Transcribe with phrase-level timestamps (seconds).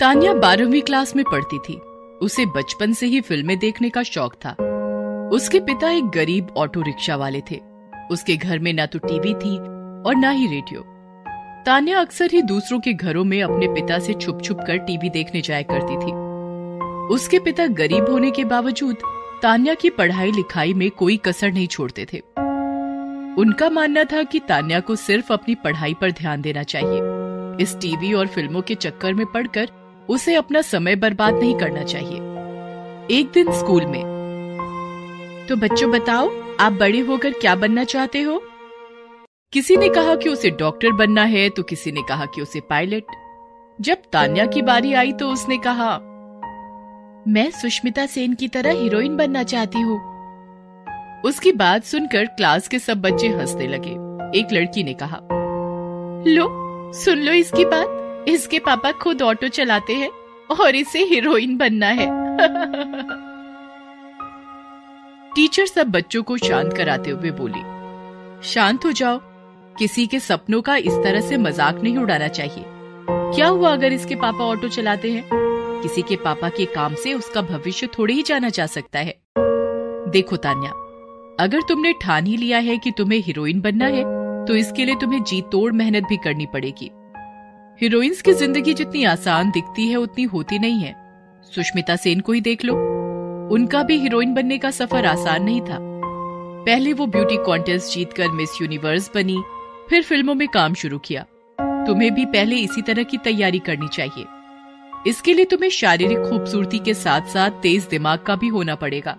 [0.00, 1.74] तान्या बारहवीं क्लास में पढ़ती थी।
[2.20, 4.50] उसे बचपन से ही फ़िल्में देखने का शौक था।
[5.32, 7.60] उसके पिता एक गरीब ऑटो रिक्शा वाले थे।
[8.10, 9.56] उसके घर में ना तो टीवी थी
[10.02, 10.80] और ना ही रेडियो।
[11.66, 15.40] तान्या अक्सर ही दूसरों के घरों में अपने पिता से छुप छुप कर टीवी देखने
[15.40, 16.12] जाया करती थी।
[17.14, 18.96] उसके पिता गरीब होने के बावजूद
[19.42, 22.18] तानिया की पढ़ाई लिखाई में कोई कसर नहीं छोड़ते थे।
[23.40, 28.12] उनका मानना था कि तानिया को सिर्फ़ अपनी पढ़ाई पर ध्यान देना चाहिए। इस टीवी
[28.12, 29.70] और फ़िल्मों के चक्कर में पड़कर
[30.10, 32.18] उसे अपना समय बर्बाद नहीं करना चाहिए।
[33.10, 34.02] एक दिन स्कूल में।
[35.48, 38.42] तो बच्चों बताओ, आप बड़े होकर क्या बनना चाहते हो?
[39.52, 43.04] किसी ने कहा कि उसे डॉक्टर बनना है तो किसी ने कहा कि उसे पायलट।
[43.80, 45.96] जब तान्या की बारी आई तो उसने कहा,
[47.28, 49.98] मैं सुष्मिता सेन की तरह हीरोइन बनना चाहती हूँ।
[51.22, 53.90] उसकी बात सुनकर क्लास के सब बच्चे हंसने लगे।
[54.38, 55.20] एक लड़की ने कहा,
[56.26, 56.46] लो,
[56.94, 57.96] सुन लो इसकी बात।
[58.28, 60.10] इसके पापा खुद ऑटो चलाते हैं
[60.52, 62.08] और इसे हीरोइन बनना है।
[65.34, 67.62] टीचर सब बच्चों को शांत कराते हुए बोली,
[68.44, 69.18] शांत हो जाओ।
[69.78, 72.64] किसी के सपनों का इस तरह से मज़ाक नहीं उड़ाना चाहिए।
[73.08, 75.24] क्या हुआ अगर इसके पापा ऑटो चलाते हैं?
[75.82, 79.14] किसी के पापा के काम से उसका भविष्य थोड़े ही जाना जा सकता है।
[80.10, 80.70] देखो तान्या,
[81.40, 84.04] अगर तुमने ठान ही लिया है कि तुम्हें हीरोइन बनना है
[84.46, 86.90] तो इसके लिए तुम्हें जी तोड़ मेहनत भी करनी पड़ेगी।
[87.82, 90.94] हीरोइंस की ज़िंदगी जितनी आसान दिखती है, उतनी होती नहीं है।
[91.54, 92.74] सुष्मिता सेन को ही देख लो।
[93.54, 95.78] उनका भी हीरोइन बनने का सफ़र आसान नहीं था।
[96.66, 99.42] पहले वो ब्यूटी कॉन्टेस्ट जीतकर मिस यूनिवर्स बनी,
[99.90, 101.22] फिर फ़िल्मों में काम शुरू किया।
[101.86, 104.26] तुम्हें भी पहले इसी तरह की तैयारी करनी चाहिए।
[105.10, 109.12] इसके लिए तुम्हें शारीरिक खूबसूरती के साथ साथ तेज दिमाग का भी होना पड़ेगा।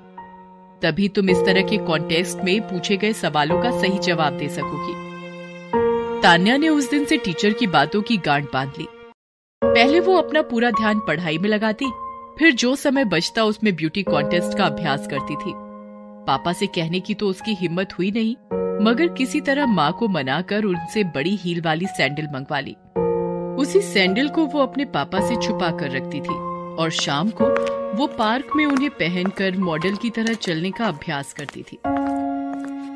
[0.81, 5.10] तभी तुम इस तरह के कॉन्टेस्ट में पूछे गए सवालों का सही जवाब दे सकोगी।
[6.23, 8.85] तान्या ने उस दिन से टीचर की बातों की गांठ बाँध ली।
[9.61, 11.85] पहले वो अपना पूरा ध्यान पढ़ाई में लगाती,
[12.39, 15.53] फिर जो समय बचता उसमें ब्यूटी कॉन्टेस्ट का अभ्यास करती थी।
[16.27, 18.35] पापा से कहने की तो उसकी हिम्मत हुई नहीं,
[18.85, 22.75] मगर किसी तरह माँ को मनाकर उनसे बड़ी हील वाली सैंडल मंगवा ली
[23.61, 26.35] उसी सैंडल को वो अपने पापा से छुपा कर रखती थी
[26.75, 27.45] और शाम को
[27.97, 31.77] वो पार्क में उन्हें पहनकर मॉडल की तरह चलने का अभ्यास करती थी।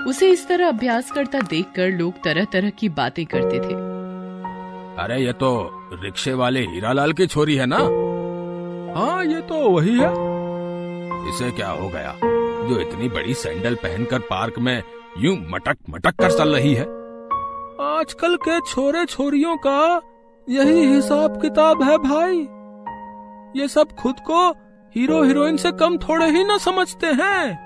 [0.08, 3.96] उसे इस तरह अभ्यास करता देखकर लोग तरह तरह की बातें करते थे।
[5.04, 5.72] अरे, ये तो
[6.04, 7.78] रिक्शे वाले हीरालाल की छोरी है ना?
[9.00, 10.36] हाँ ये तो वही है।
[11.30, 12.16] इसे क्या हो गया?
[12.70, 14.84] जो इतनी बड़ी सैंडल पहनकर पार्क में
[15.18, 16.84] यूँ मटक मटक कर चल रही है।
[17.82, 20.02] आजकल के छोरे छोरियों का
[20.50, 22.38] यही हिसाब किताब है भाई।
[23.62, 24.52] ये सब खुद को
[24.96, 27.65] हीरो हीरोइन से कम थोड़े ही ना समझते हैं।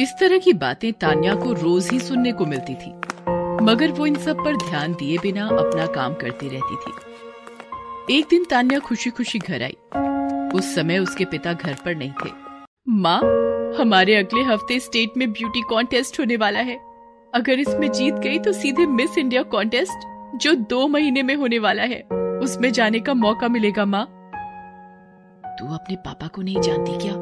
[0.00, 2.90] इस तरह की बातें तान्या को रोज ही सुनने को मिलती थी।
[3.64, 8.44] मगर वो इन सब पर ध्यान दिए बिना अपना काम करती रहती थी। एक दिन
[8.44, 9.76] तान्या खुशी खुशी घर आई।
[10.58, 12.30] उस समय उसके पिता घर पर नहीं थे।
[12.88, 13.20] माँ,
[13.80, 16.78] हमारे अगले हफ़्ते स्टेट में ब्यूटी कॉन्टेस्ट होने वाला है।
[17.34, 20.06] अगर इसमें जीत गई तो सीधे मिस इंडिया कॉन्टेस्ट,
[20.36, 22.00] जो दो महीने में होने वाला है।
[22.42, 24.04] उसमें जाने का मौका मिलेगा, माँ।
[25.58, 27.14] तू अपने पापा को नहीं जानती क्या?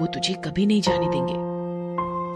[0.00, 1.47] वो तुझे कभी नहीं जाने देंगे।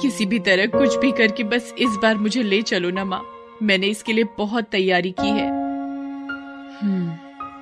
[0.02, 3.22] किसी भी तरह कुछ भी करके बस इस बार मुझे ले चलो ना माँ।
[3.62, 5.48] मैंने इसके लिए बहुत तैयारी की है।
[6.78, 7.16] हम्म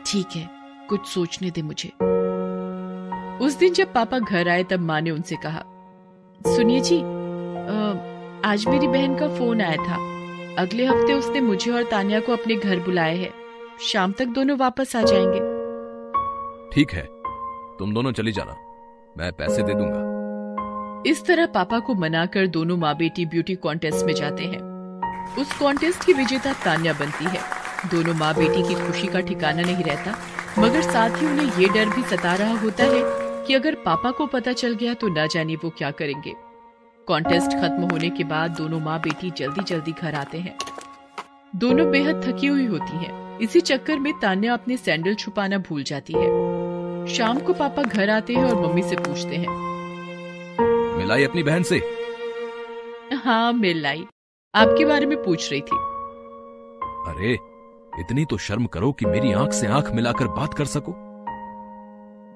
[0.06, 0.48] ठीक है
[0.88, 1.88] कुछ सोचने दे मुझे।
[3.44, 5.62] उस दिन जब पापा घर आए तब माँ ने उनसे कहा
[6.40, 9.96] सुनिए जी आ, आज मेरी बहन का फ़ोन आया था।
[10.58, 13.30] अगले हफ़्ते उसने मुझे और तानिया को अपने घर बुलाए है।
[13.82, 15.40] शाम तक दोनों वापस आ जाएँगे।
[16.74, 17.06] ठीक है
[17.78, 18.56] तुम दोनों चली जाना।
[19.18, 20.09] मैं पैसे दे दूँगा।
[21.06, 24.58] इस तरह पापा को मनाकर दोनों माँ बेटी ब्यूटी कॉन्टेस्ट में जाते हैं।
[25.38, 27.40] उस कॉन्टेस्ट की विजेता तान्या बनती है।
[27.90, 30.14] दोनों माँ बेटी की खुशी का ठिकाना नहीं रहता,
[30.58, 33.00] मगर साथ ही उन्हें ये डर भी सता रहा होता है
[33.46, 36.34] कि अगर पापा को पता चल गया तो ना जाने वो क्या करेंगे।
[37.08, 40.56] कॉन्टेस्ट खत्म होने के बाद दोनों माँ बेटी जल्दी जल्दी घर आते हैं।
[41.56, 46.12] दोनों बेहद थकी हुई होती हैं। इसी चक्कर में तान्या अपने सैंडल छुपाना भूल जाती
[46.12, 49.68] है। शाम को पापा घर आते हैं और मम्मी से पूछते हैं
[51.10, 51.78] मिलाई अपनी बहन से?
[53.24, 54.04] हाँ मिल लाई।
[54.54, 55.76] आपके बारे में पूछ रही थी।
[57.10, 57.32] अरे
[58.00, 60.92] इतनी तो शर्म करो कि मेरी आँख से आँख मिलाकर बात कर सको।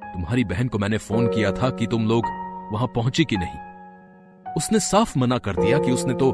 [0.06, 2.26] तुम्हारी बहन को मैंने फ़ोन किया था कि तुम लोग
[2.72, 6.30] वहाँ पहुँची कि नहीं। उसने साफ़ मना कर दिया कि उसने तो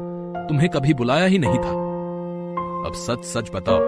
[0.49, 1.75] तुम्हें कभी बुलाया ही नहीं था।
[2.87, 3.79] अब सच सच बताओ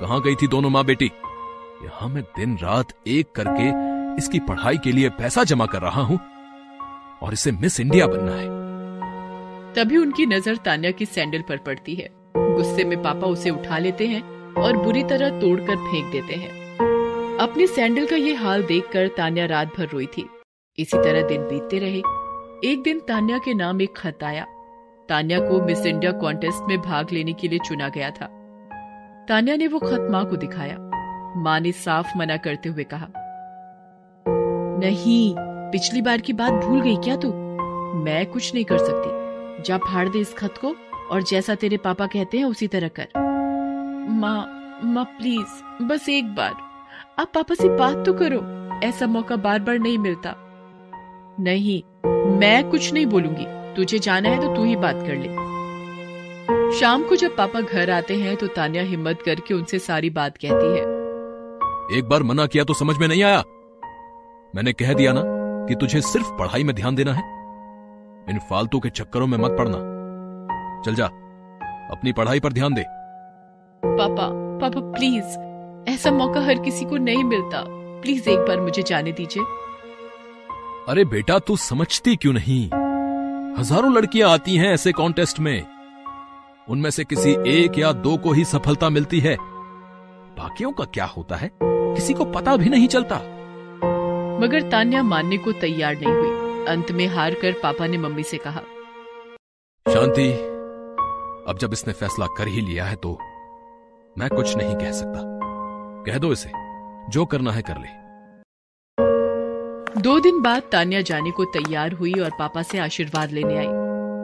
[0.00, 1.10] कहाँ गई थी दोनों माँ बेटी?
[1.84, 3.68] यहाँ मैं दिन रात एक करके
[4.18, 6.18] इसकी पढ़ाई के लिए पैसा जमा कर रहा हूँ।
[7.22, 8.62] और इसे मिस इंडिया बनना है।
[9.74, 14.06] तभी उनकी नज़र तान्या की सैंडल पर पड़ती है। गुस्से में पापा उसे उठा लेते
[14.06, 14.22] हैं
[14.54, 19.76] और बुरी तरह तोड़कर फेंक देते हैं। अपनी सैंडल का ये हाल देखकर तान्या रात
[19.78, 20.28] भर रोई थी।
[20.78, 22.02] इसी तरह दिन बीतते रहे।
[22.64, 24.46] एक दिन तान्या के नाम एक खत आया।
[25.08, 28.26] तान्या को मिस इंडिया कॉन्टेस्ट में भाग लेने के लिए चुना गया था।
[29.28, 30.76] तान्या ने वो खत माँ को दिखाया।
[31.36, 33.08] माँ ने साफ़ मना करते हुए कहा,
[34.80, 35.34] नहीं
[35.74, 37.28] पिछली बार की बात भूल गई क्या तू?
[37.94, 40.76] मैं कुछ नहीं कर सकती। जा फाड़ दे इस खत को
[41.10, 43.08] और जैसा तेरे पापा कहते हैं उसी तरह कर।
[44.10, 44.38] माँ
[44.84, 46.54] माँ, प्लीज़, बस एक बार।
[47.18, 48.40] आप पापा से बात तो करो,
[48.86, 50.34] ऐसा मौका बार बार नहीं मिलता।
[51.40, 51.82] नहीं,
[52.38, 55.28] मैं कुछ नहीं बोलूँगी। तुझे जाना है तो तू ही बात कर ले।
[56.80, 60.66] शाम को जब पापा घर आते हैं तो तानिया हिम्मत करके उनसे सारी बात कहती
[60.66, 60.82] है।
[61.98, 63.42] एक बार मना किया तो समझ में नहीं आया?
[64.54, 65.33] मैंने कह दिया ना?
[65.68, 67.22] कि तुझे सिर्फ़ पढ़ाई में ध्यान देना है।
[68.30, 69.78] इन फालतू के चक्करों में मत पड़ना।
[70.86, 71.06] चल जा
[71.90, 72.84] अपनी पढ़ाई पर ध्यान दे।
[73.84, 74.28] पापा
[74.60, 75.38] पापा प्लीज़
[75.90, 77.64] ऐसा मौका हर किसी को नहीं मिलता।
[78.02, 79.42] प्लीज़ एक बार मुझे जाने दीजिए।
[80.88, 82.66] अरे बेटा तू समझती क्यों नहीं?
[83.58, 85.66] हज़ारों लड़कियाँ आती हैं ऐसे कॉन्टेस्ट में।
[86.68, 89.36] उनमें से किसी एक या दो को ही सफलता मिलती है।
[90.38, 91.50] बाकियों का क्या होता है?
[91.62, 93.20] किसी को पता भी नहीं चलता।
[94.40, 98.38] मगर तान्या मानने को तैयार नहीं हुई। अंत में हार कर पापा ने मम्मी से
[98.38, 98.60] कहा
[99.86, 100.30] शांति
[101.48, 103.18] अब जब इसने फैसला कर ही लिया है तो
[104.16, 105.20] मैं कुछ नहीं कह सकता।
[106.06, 106.50] कह दो इसे
[107.10, 107.88] जो करना है कर ले।
[110.00, 113.66] दो दिन बाद तान्या जाने को तैयार हुई और पापा से आशीर्वाद लेने आई।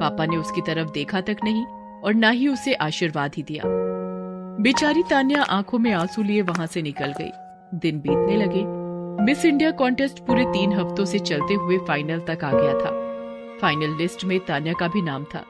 [0.01, 1.65] पापा ने उसकी तरफ़ देखा तक नहीं
[2.05, 3.63] और ना ही उसे आशीर्वाद ही दिया।
[4.63, 7.31] बेचारी तान्या आँखों में आँसू लिए वहाँ से निकल गई।
[7.79, 8.65] दिन बीतने लगे
[9.21, 12.91] मिस इंडिया कॉन्टेस्ट पूरे तीन हफ्तों से चलते हुए फाइनल तक आ गया था।
[13.59, 15.45] फाइनल लिस्ट में तान्या का भी नाम था।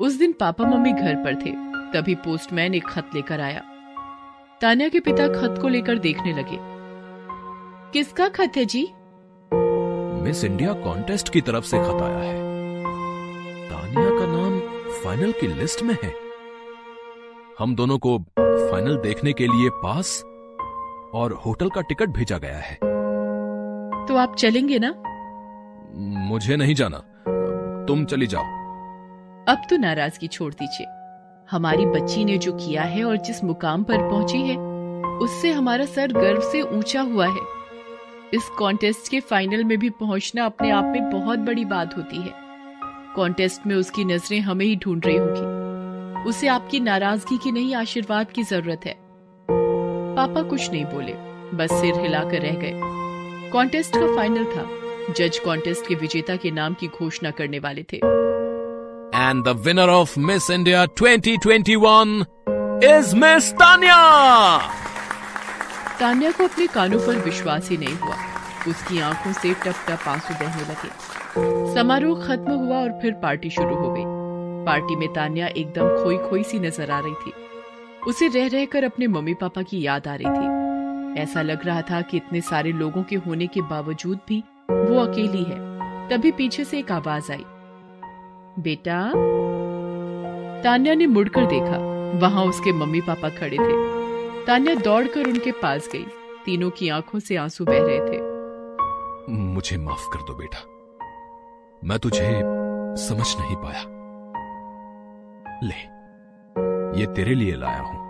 [0.00, 1.50] उस दिन पापा मम्मी घर पर थे,
[1.92, 3.62] तभी पोस्टमैन एक खत लेकर आया।
[4.60, 6.58] तान्या के पिता खत को लेकर देखने लगे।
[7.92, 8.88] किसका खत है जी?
[10.22, 12.36] मिस इंडिया कॉन्टेस्ट की तरफ़ से खत आया है।
[13.70, 14.60] तानिया का नाम
[15.04, 16.14] फाइनल की लिस्ट में है।
[17.58, 20.24] हम दोनों को फाइनल देखने के लिए पास
[21.16, 22.74] और होटल का टिकट भेजा गया है।
[24.08, 24.94] तो आप चलेंगे ना?
[26.28, 26.98] मुझे नहीं जाना।
[27.88, 28.44] तुम चली जाओ।
[29.48, 30.86] अब तो नाराज़गी छोड़ दीजिए।
[31.50, 34.56] हमारी बच्ची ने जो किया है और जिस मुकाम पर पहुँची है
[35.18, 37.40] उससे हमारा सर गर्व से ऊँचा हुआ है।
[38.34, 42.32] इस कॉन्टेस्ट के फाइनल में भी पहुँचना अपने आप में बहुत बड़ी बात होती है।
[43.16, 48.30] कॉन्टेस्ट में उसकी नज़रें हमें ही ढूंढ रही होंगी। उसे आपकी नाराज़गी की नहीं आशीर्वाद
[48.30, 49.05] की ज़रूरत है।
[50.16, 51.12] पापा कुछ नहीं बोले
[51.56, 54.64] बस सिर हिलाकर रह गए। कॉन्टेस्ट का फाइनल था।
[55.12, 60.18] जज कॉन्टेस्ट के विजेता के नाम की घोषणा करने वाले थे। And the winner of
[60.20, 62.24] Miss India 2021
[62.84, 64.00] is Miss Tania
[66.00, 68.16] Tanya को अपने कानों पर विश्वास ही नहीं हुआ।
[68.68, 73.74] उसकी आँखों से टप टप आँसू बहने लगे। समारोह खत्म हुआ और फिर पार्टी शुरू
[73.74, 74.04] हो गई।
[74.66, 77.32] पार्टी में तानिया एकदम खोई खोई सी नज़र आ रही थी।
[78.06, 80.66] उसे रह रहकर अपने मम्मी पापा की याद आ रही थी।
[81.22, 85.42] ऐसा लग रहा था कि इतने सारे लोगों के होने के बावजूद भी वो अकेली
[85.42, 85.76] है।
[86.08, 87.44] तभी पीछे से एक आवाज़ आई।
[88.58, 89.12] बेटा?
[90.62, 91.78] तान्या ने मुड़कर देखा।
[92.18, 93.96] वहाँ उसके मम्मी पापा खड़े थे।
[94.46, 96.06] तान्या दौड़कर उनके पास गई।
[96.44, 98.20] तीनों की आँखों से आँसू बह रहे थे।
[99.32, 100.58] मुझे माफ़ कर दो बेटा।
[101.84, 102.42] मैं तुझे
[102.96, 103.82] समझ नहीं पाया।
[105.62, 105.96] ले,
[107.00, 108.05] ये तेरे लिए लाया हूँ।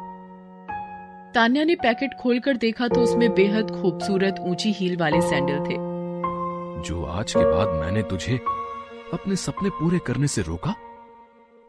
[1.37, 5.75] तान्या ने पैकेट खोलकर देखा तो उसमें बेहद खूबसूरत ऊँची हील वाले सैंडल थे।
[6.83, 8.37] जो आज के बाद मैंने तुझे
[9.13, 10.73] अपने सपने पूरे करने से रोका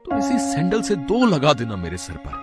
[0.06, 2.38] तो इसी सैंडल से दो लगा देना मेरे सर पर।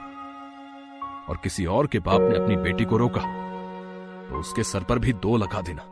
[1.28, 3.23] और किसी और के बाप ने अपनी बेटी को रोका
[4.28, 5.83] तो उसके सर पर भी दो लगा देना।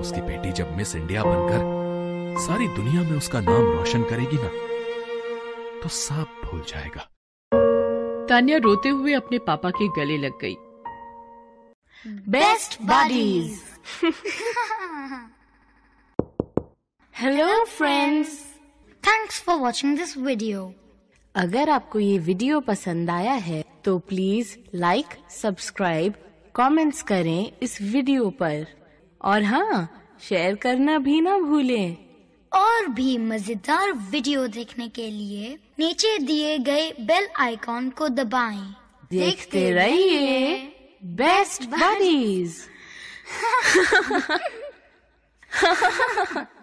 [0.00, 4.50] उसकी बेटी जब मिस इंडिया बनकर सारी दुनिया में उसका नाम रोशन करेगी ना
[5.82, 7.08] तो सब भूल जाएगा।
[8.30, 10.56] तान्या रोते हुए अपने पापा के गले लग गई।
[12.30, 13.58] Best buddies
[17.14, 18.36] hello friends
[19.04, 20.62] thanks for watching this video
[21.34, 26.14] अगर आपको ये वीडियो पसंद आया है तो प्लीज़ लाइक सब्सक्राइब
[26.54, 28.66] कमेंट्स करें इस वीडियो पर।
[29.20, 29.88] और हाँ
[30.28, 31.96] शेयर करना भी ना भूलें।
[32.52, 38.62] और भी मज़ेदार वीडियो देखने के लिए नीचे दिए गए बेल आइकॉन को दबाएँ।
[39.12, 40.56] देखते रहिए
[41.18, 42.56] बेस्ट बडीज